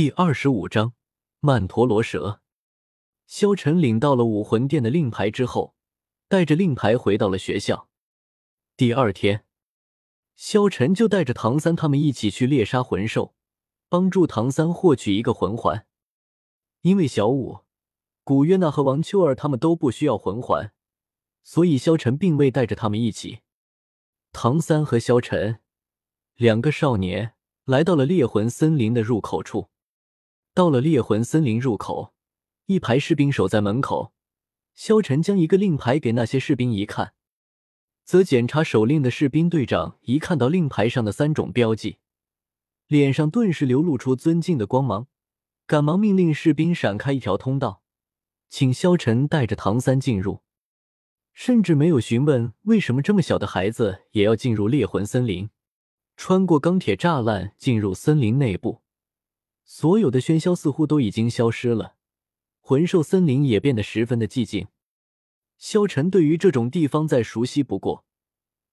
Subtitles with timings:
[0.00, 0.94] 第二十五章
[1.40, 2.40] 曼陀罗蛇。
[3.26, 5.74] 萧晨领到了武魂殿的令牌之后，
[6.26, 7.90] 带着令牌回到了学校。
[8.78, 9.44] 第二天，
[10.36, 13.34] 萧晨就带着唐三他们一起去猎杀魂兽，
[13.90, 15.86] 帮助唐三获取一个魂环。
[16.80, 17.58] 因为小舞、
[18.24, 20.72] 古月娜和王秋儿他们都不需要魂环，
[21.42, 23.40] 所以萧晨并未带着他们一起。
[24.32, 25.60] 唐三和萧晨
[26.36, 27.34] 两个少年
[27.66, 29.68] 来到了猎魂森林的入口处。
[30.60, 32.12] 到了猎魂森林入口，
[32.66, 34.12] 一排士兵守在门口。
[34.74, 37.14] 萧晨将一个令牌给那些士兵一看，
[38.04, 41.96] 则检查手令的士兵队长一看到令牌上的三种标记，
[42.88, 45.06] 脸上顿时流露出尊敬的光芒，
[45.66, 47.80] 赶忙命令士兵闪开一条通道，
[48.50, 50.42] 请萧晨带着唐三进入，
[51.32, 55.48] 甚至没有询问为什么这么小的孩子也要进入猎魂森林，
[56.18, 58.82] 穿过钢铁栅栏进入森林内部。
[59.72, 61.94] 所有的喧嚣似乎都已经消失了，
[62.58, 64.66] 魂兽森林也变得十分的寂静。
[65.58, 68.04] 萧晨对于这种地方再熟悉不过，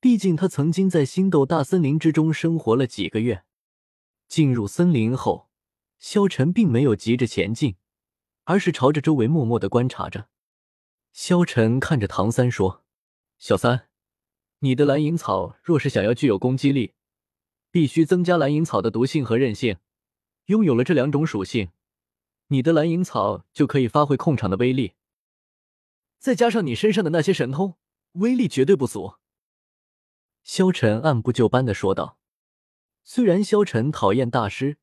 [0.00, 3.44] 毕竟他曾经在星斗大森林之中生活了几个月。
[4.26, 5.50] 进入森林后，
[5.98, 7.76] 萧晨并没有急着前进，
[8.44, 10.28] 而是朝着周围默默的观察着。
[11.12, 12.86] 萧晨看着唐三说
[13.38, 13.88] ：“小三，
[14.60, 16.94] 你的蓝银草若是想要具有攻击力，
[17.70, 19.76] 必须增加蓝银草的毒性和韧性。”
[20.46, 21.70] 拥有了这两种属性，
[22.48, 24.94] 你的蓝银草就可以发挥控场的威力。
[26.18, 27.76] 再加上你身上的那些神通，
[28.12, 29.14] 威力绝对不俗。
[30.42, 32.18] 萧晨按部就班的说道。
[33.02, 34.78] 虽然萧晨讨厌大师，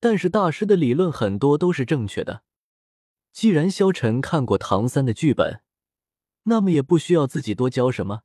[0.00, 2.42] 但是大师的理论很多都是正确的。
[3.32, 5.62] 既然萧晨看过唐三的剧本，
[6.44, 8.22] 那么也不需要自己多教什么，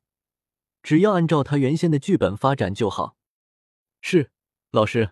[0.83, 3.17] 只要按照他原先的剧本发展就好。
[4.01, 4.31] 是，
[4.71, 5.11] 老师。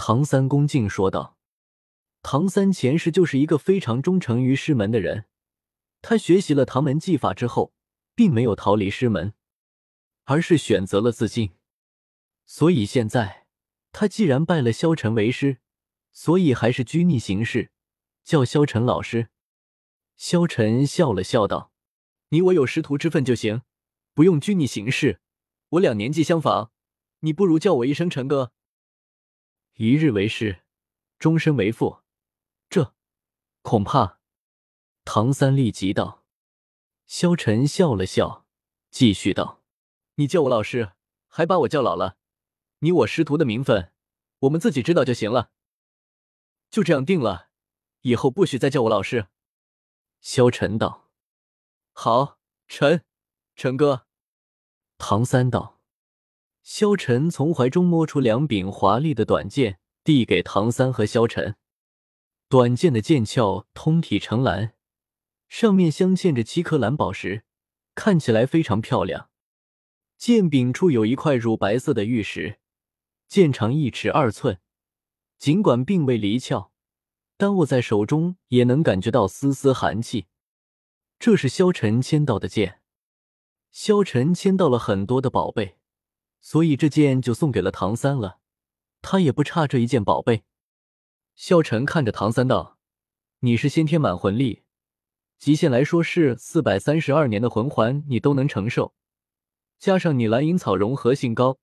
[0.00, 1.36] 唐三恭敬说道
[2.22, 5.26] ：“唐三前世就是一个非常忠诚于师门的人，
[6.00, 7.74] 他学习了唐门技法之后，
[8.14, 9.34] 并没有逃离师门，
[10.24, 11.50] 而是选择了自尽。
[12.46, 13.48] 所以现在
[13.90, 15.58] 他既然拜了萧晨为师，
[16.12, 17.72] 所以还是拘泥行事，
[18.22, 19.28] 叫萧晨老师。”
[20.16, 21.72] 萧晨笑了笑道
[22.30, 23.62] ：“你我有师徒之分就行，
[24.14, 25.20] 不用拘泥行事。
[25.70, 26.70] 我俩年纪相仿，
[27.20, 28.52] 你不如叫我一声陈哥。”
[29.80, 30.64] 一日为师，
[31.20, 32.02] 终身为父，
[32.68, 32.96] 这
[33.62, 34.18] 恐怕……
[35.04, 36.24] 唐三立即道。
[37.06, 38.44] 萧晨笑了笑，
[38.90, 39.62] 继续道
[40.18, 40.94] ：“你叫我老师，
[41.28, 42.16] 还把我叫老了。
[42.80, 43.92] 你我师徒的名分，
[44.40, 45.52] 我们自己知道就行了。
[46.68, 47.50] 就这样定了，
[48.00, 49.28] 以后不许再叫我老师。”
[50.20, 51.08] 萧晨道
[51.94, 53.04] ：“好，陈
[53.54, 54.08] 陈哥。”
[54.98, 55.77] 唐三道。
[56.70, 61.56] 萧晨从怀中摸出两柄华丽的短剑，递给唐三和萧晨。
[62.46, 64.74] 短剑的剑鞘通体呈蓝，
[65.48, 67.42] 上面镶嵌着七颗蓝宝石，
[67.94, 69.30] 看起来非常漂亮。
[70.18, 72.58] 剑柄处有一块乳白色的玉石，
[73.26, 74.60] 剑长一尺二寸。
[75.38, 76.70] 尽管并未离鞘，
[77.38, 80.26] 但握在手中也能感觉到丝丝寒气。
[81.18, 82.82] 这是萧晨签到的剑。
[83.70, 85.77] 萧晨签到了很多的宝贝。
[86.40, 88.38] 所以这剑就送给了唐三了，
[89.02, 90.44] 他也不差这一件宝贝。
[91.34, 92.78] 萧晨看着唐三道
[93.40, 94.62] ：“你是先天满魂力，
[95.38, 98.94] 极限来说是四百三十二年的魂环，你都能承受。
[99.78, 101.58] 加上你蓝银草融合性高，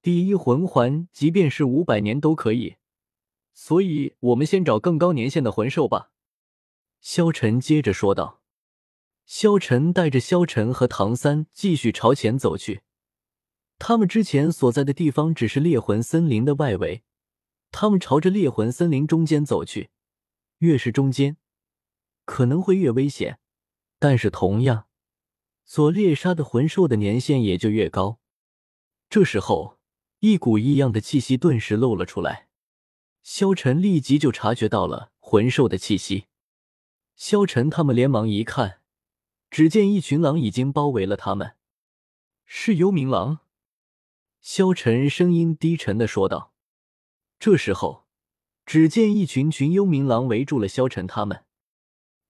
[0.00, 2.76] 第一魂环即便是五百年都可以。
[3.52, 6.10] 所以我们先找更高年限的魂兽吧。”
[7.00, 8.42] 萧晨接着说道。
[9.26, 12.80] 萧晨带着萧晨和唐三继续朝前走去。
[13.88, 17.04] 他们之前所在的地方只是猎魂森林的外围，
[17.70, 19.88] 他们朝着猎魂森林中间走去。
[20.58, 21.38] 越是中间，
[22.26, 23.38] 可能会越危险，
[23.98, 24.88] 但是同样，
[25.64, 28.20] 所猎杀的魂兽的年限也就越高。
[29.08, 29.78] 这时候，
[30.18, 32.48] 一股异样的气息顿时露了出来，
[33.22, 36.26] 萧晨立即就察觉到了魂兽的气息。
[37.16, 38.82] 萧晨他们连忙一看，
[39.48, 41.54] 只见一群狼已经包围了他们，
[42.44, 43.38] 是幽冥狼。
[44.40, 46.54] 萧晨声音低沉的说道。
[47.38, 48.06] 这时候，
[48.66, 51.44] 只见一群群幽冥狼围住了萧晨他们。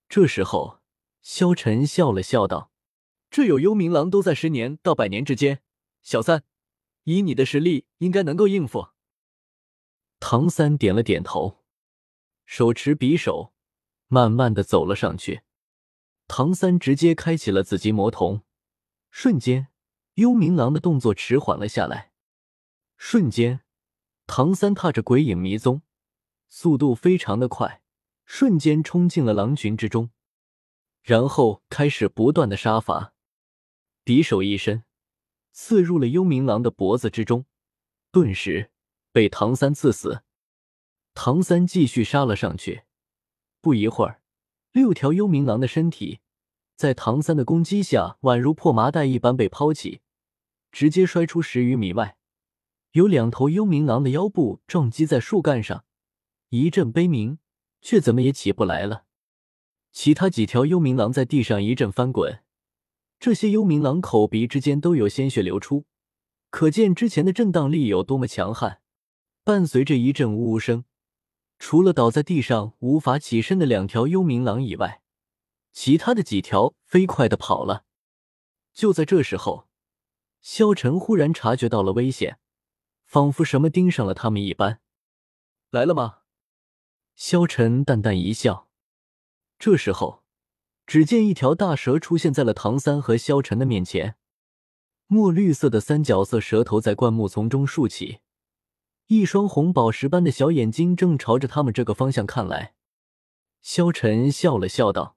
[0.09, 0.81] 这时候，
[1.21, 2.71] 萧晨笑了笑道
[3.31, 5.63] ：“这有幽冥狼都在十年到百年之间，
[6.03, 6.45] 小三，
[7.05, 8.89] 以你的实力，应该能够应付。”
[10.21, 11.65] 唐三点了点头，
[12.45, 13.53] 手持匕首，
[14.09, 15.43] 慢慢的走了上去。
[16.27, 18.43] 唐三直接开启了紫极魔瞳，
[19.11, 19.69] 瞬间。
[20.19, 22.11] 幽冥狼的动作迟缓了下来，
[22.97, 23.61] 瞬间，
[24.27, 25.83] 唐三踏着鬼影迷踪，
[26.49, 27.83] 速度非常的快，
[28.25, 30.11] 瞬间冲进了狼群之中，
[31.03, 33.15] 然后开始不断的杀伐，
[34.05, 34.83] 匕首一伸，
[35.53, 37.47] 刺入了幽冥狼的脖子之中，
[38.11, 38.73] 顿时
[39.13, 40.25] 被唐三刺死。
[41.15, 42.83] 唐三继续杀了上去，
[43.61, 44.21] 不一会儿，
[44.73, 46.19] 六条幽冥狼的身体
[46.75, 50.01] 在唐三的攻击下，宛如破麻袋一般被抛起，
[50.73, 52.17] 直接摔出十余米外。
[52.93, 55.85] 有两头幽冥狼的腰部撞击在树干上，
[56.49, 57.39] 一阵悲鸣，
[57.81, 59.05] 却怎么也起不来了。
[59.93, 62.43] 其他几条幽冥狼在地上一阵翻滚，
[63.21, 65.87] 这些幽冥狼口鼻之间都有鲜血流出，
[66.51, 68.81] 可见之前的震荡力有多么强悍。
[69.45, 70.85] 伴随着一阵呜呜声，
[71.59, 75.03] 除了倒在地上无法起身的两条幽冥狼以外，
[75.73, 77.85] 其他的几条飞快的跑了。
[78.73, 79.68] 就在这时候，
[80.41, 82.39] 萧晨忽然察觉到了危险。
[83.05, 84.81] 仿佛什么盯上了他们一般，
[85.71, 86.19] 来了吗？
[87.15, 88.69] 萧晨淡淡一笑。
[89.59, 90.25] 这时候，
[90.87, 94.17] 只见一条大蛇出现在了唐三和萧晨的面前，
[95.07, 98.19] 墨绿色的三角色蛇头在灌木丛中竖起，
[99.07, 102.75] 一双红宝石般的小眼睛正朝着他们这个方向看来。
[103.63, 105.17] 萧晨笑了笑道：“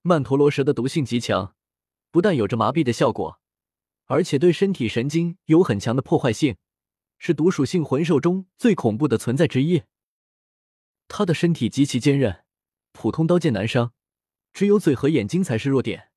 [0.00, 1.54] 曼陀罗蛇的毒性极强，
[2.10, 3.38] 不但有着麻痹的效果，
[4.06, 6.56] 而且对身体神经有很强的破坏性。”
[7.18, 9.84] 是毒属性魂兽中最恐怖的存在之一。
[11.08, 12.44] 他的身体极其坚韧，
[12.92, 13.92] 普通刀剑难伤，
[14.52, 16.10] 只有嘴和眼睛才是弱点。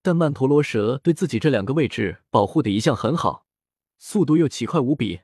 [0.00, 3.46] 但曼陀罗蛇对自己这两个位置保护的一向很好，
[3.98, 5.20] 速度又奇快无比。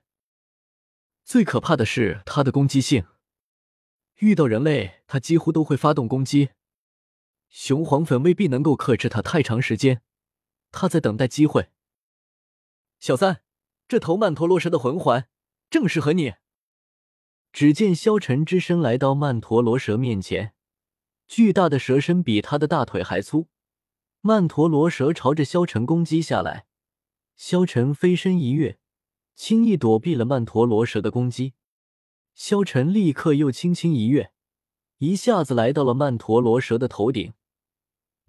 [1.25, 3.07] 最可怕的是它的攻击性，
[4.19, 6.51] 遇到人类它几乎都会发动攻击。
[7.49, 10.03] 雄黄粉未必能够克制它太长时间，
[10.73, 11.69] 他在等待机会。
[12.99, 13.43] 小三。
[13.89, 15.29] 这头曼陀罗蛇的魂环
[15.69, 16.37] 正适合你。
[17.53, 20.55] 只见萧晨只身来到曼陀罗蛇面前，
[21.29, 23.49] 巨大的蛇身比他的大腿还粗。
[24.23, 26.65] 曼陀罗蛇朝着萧晨攻击下来，
[27.37, 28.79] 萧晨飞身一跃，
[29.35, 31.53] 轻易躲避了曼陀罗蛇的攻击。
[32.35, 34.33] 萧晨立刻又轻轻一跃，
[34.99, 37.35] 一下子来到了曼陀罗蛇的头顶。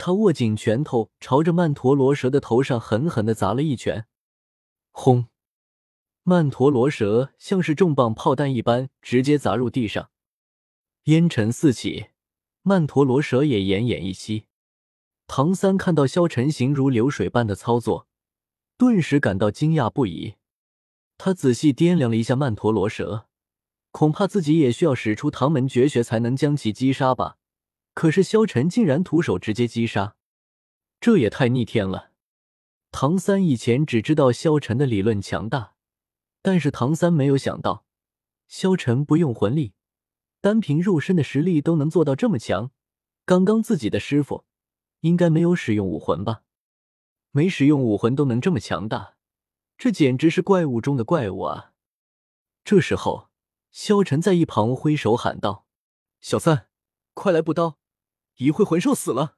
[0.05, 4.05] 他握紧拳头，朝着曼陀罗蛇的头上狠狠的砸了一拳，
[4.91, 5.27] 轰！
[6.23, 10.09] 曼陀罗蛇像是重磅炮弹一般，直接砸入地上，
[11.03, 12.07] 烟尘四起。
[12.63, 14.47] 曼陀罗蛇也奄奄一息。
[15.25, 18.09] 唐三看到萧晨行如流水般的操作，
[18.77, 20.33] 顿时感到惊讶不已。
[21.17, 23.27] 他仔细掂量了一下曼陀罗蛇，
[23.91, 27.37] 恐怕自己也需要使出唐门绝学才能将其击杀吧。
[27.93, 30.15] 可是萧晨竟然徒手直接击杀，
[30.99, 32.11] 这也太逆天了。
[32.91, 35.73] 唐三以前只知道萧晨的理论强大。
[36.45, 37.85] 但是唐三没有想到，
[38.49, 39.73] 萧晨不用魂力，
[40.41, 42.71] 单凭肉身的实力都能做到这么强。
[43.23, 44.43] 刚刚自己的师傅
[44.99, 46.43] 应该没有使用武魂吧？
[47.31, 49.15] 没使用武魂都能这么强大，
[49.77, 51.71] 这简直是怪物中的怪物啊！
[52.65, 53.29] 这时候，
[53.71, 55.65] 萧晨在一旁挥手喊道
[56.19, 56.67] ：“小三，
[57.13, 57.79] 快来补刀，
[58.37, 59.35] 一会魂兽死了。”